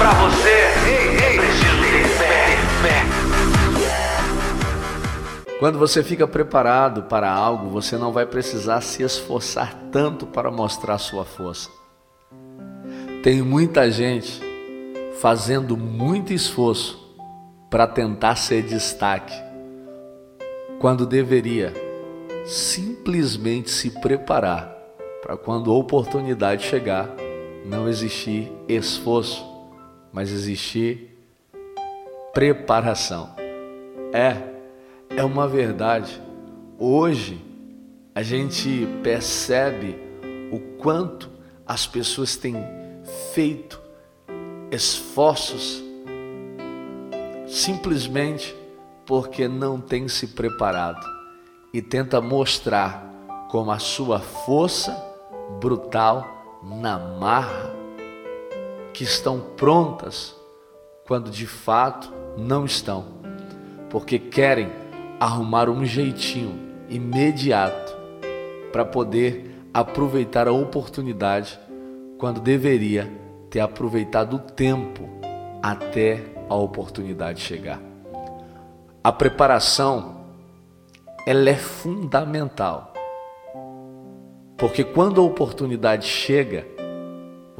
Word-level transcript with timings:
pra 0.00 0.12
você. 0.14 0.56
Preciso 1.36 1.82
ter 1.92 2.08
fé, 2.08 2.56
fé. 2.82 3.04
Quando 5.58 5.78
você 5.78 6.02
fica 6.02 6.26
preparado 6.26 7.02
para 7.02 7.30
algo, 7.30 7.68
você 7.68 7.98
não 7.98 8.10
vai 8.10 8.24
precisar 8.24 8.80
se 8.80 9.02
esforçar 9.02 9.74
tanto 9.92 10.26
para 10.26 10.50
mostrar 10.50 10.96
sua 10.96 11.26
força. 11.26 11.68
Tem 13.22 13.42
muita 13.42 13.90
gente 13.90 14.40
fazendo 15.20 15.76
muito 15.76 16.32
esforço 16.32 16.98
para 17.68 17.86
tentar 17.86 18.36
ser 18.36 18.62
destaque, 18.62 19.34
quando 20.80 21.04
deveria 21.04 21.74
simplesmente 22.46 23.70
se 23.70 23.90
preparar 24.00 24.74
para 25.20 25.36
quando 25.36 25.70
a 25.70 25.74
oportunidade 25.74 26.64
chegar, 26.64 27.10
não 27.66 27.86
existir 27.86 28.50
esforço, 28.66 29.49
mas 30.12 30.30
existir 30.30 31.16
preparação. 32.32 33.34
É, 34.12 34.36
é 35.16 35.24
uma 35.24 35.46
verdade. 35.46 36.20
Hoje 36.78 37.40
a 38.14 38.22
gente 38.22 38.86
percebe 39.02 39.96
o 40.50 40.58
quanto 40.78 41.30
as 41.66 41.86
pessoas 41.86 42.36
têm 42.36 42.56
feito 43.32 43.80
esforços 44.70 45.82
simplesmente 47.46 48.54
porque 49.04 49.48
não 49.48 49.80
têm 49.80 50.06
se 50.06 50.28
preparado 50.28 51.04
e 51.72 51.82
tenta 51.82 52.20
mostrar 52.20 53.04
como 53.50 53.72
a 53.72 53.78
sua 53.78 54.20
força 54.20 54.92
brutal 55.60 56.60
na 56.62 56.98
marra 56.98 57.74
que 58.92 59.04
estão 59.04 59.40
prontas 59.56 60.34
quando 61.06 61.30
de 61.30 61.46
fato 61.46 62.12
não 62.36 62.64
estão, 62.64 63.04
porque 63.88 64.18
querem 64.18 64.70
arrumar 65.18 65.68
um 65.68 65.84
jeitinho 65.84 66.58
imediato 66.88 67.96
para 68.72 68.84
poder 68.84 69.56
aproveitar 69.72 70.48
a 70.48 70.52
oportunidade 70.52 71.58
quando 72.18 72.40
deveria 72.40 73.10
ter 73.48 73.60
aproveitado 73.60 74.36
o 74.36 74.38
tempo 74.38 75.08
até 75.62 76.24
a 76.48 76.54
oportunidade 76.54 77.40
chegar. 77.40 77.80
A 79.02 79.10
preparação 79.10 80.20
ela 81.26 81.48
é 81.50 81.54
fundamental. 81.54 82.92
Porque 84.56 84.84
quando 84.84 85.20
a 85.20 85.24
oportunidade 85.24 86.06
chega, 86.06 86.66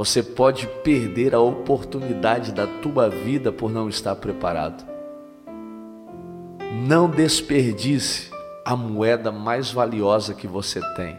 você 0.00 0.22
pode 0.22 0.66
perder 0.82 1.34
a 1.34 1.40
oportunidade 1.40 2.52
da 2.52 2.66
tua 2.66 3.10
vida 3.10 3.52
por 3.52 3.70
não 3.70 3.86
estar 3.86 4.16
preparado. 4.16 4.82
Não 6.88 7.06
desperdice 7.06 8.30
a 8.64 8.74
moeda 8.74 9.30
mais 9.30 9.70
valiosa 9.70 10.32
que 10.32 10.46
você 10.46 10.80
tem. 10.94 11.18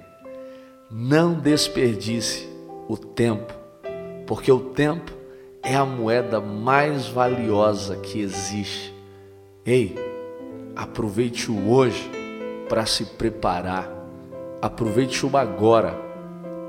Não 0.89 1.35
desperdice 1.35 2.49
o 2.89 2.97
tempo, 2.97 3.53
porque 4.25 4.51
o 4.51 4.59
tempo 4.59 5.11
é 5.61 5.75
a 5.75 5.85
moeda 5.85 6.41
mais 6.41 7.05
valiosa 7.05 7.97
que 7.97 8.19
existe. 8.19 8.91
Ei, 9.63 9.93
aproveite 10.75 11.51
o 11.51 11.69
hoje 11.71 12.09
para 12.67 12.87
se 12.87 13.05
preparar. 13.05 13.87
Aproveite 14.59 15.23
o 15.23 15.37
agora 15.37 15.93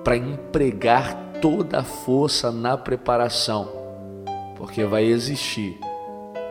para 0.04 0.14
empregar 0.14 1.31
toda 1.42 1.80
a 1.80 1.82
força 1.82 2.52
na 2.52 2.78
preparação, 2.78 3.68
porque 4.56 4.84
vai 4.84 5.02
existir 5.02 5.76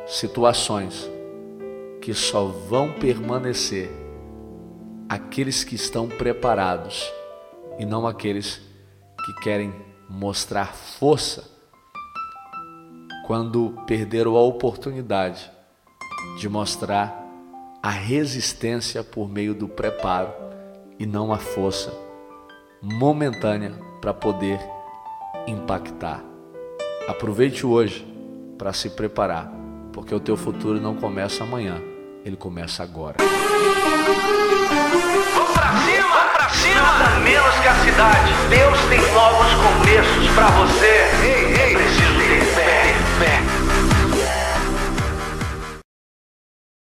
situações 0.05 1.09
que 2.01 2.13
só 2.13 2.45
vão 2.45 2.91
permanecer 2.91 3.89
aqueles 5.07 5.63
que 5.63 5.75
estão 5.75 6.09
preparados 6.09 7.09
e 7.79 7.85
não 7.85 8.05
aqueles 8.05 8.61
que 9.25 9.33
querem 9.41 9.73
mostrar 10.09 10.73
força 10.73 11.49
quando 13.25 13.73
perderam 13.87 14.35
a 14.35 14.41
oportunidade 14.41 15.49
de 16.37 16.49
mostrar 16.49 17.17
a 17.81 17.89
resistência 17.89 19.05
por 19.05 19.29
meio 19.29 19.55
do 19.55 19.69
preparo 19.69 20.33
e 20.99 21.05
não 21.05 21.31
a 21.31 21.37
força 21.37 21.93
momentânea 22.81 23.71
para 24.01 24.13
poder 24.13 24.59
impactar. 25.47 26.23
Aproveite 27.07 27.65
hoje 27.65 28.05
para 28.57 28.73
se 28.73 28.89
preparar, 28.89 29.51
porque 29.91 30.13
o 30.13 30.19
teu 30.19 30.37
futuro 30.37 30.79
não 30.79 30.95
começa 30.95 31.43
amanhã, 31.43 31.81
ele 32.23 32.35
começa 32.35 32.83
agora. 32.83 33.17
Vamos 35.33 35.51
pra 35.53 35.77
cima, 35.77 36.07
vamos 36.07 36.31
pra 36.33 36.49
cima. 36.49 36.90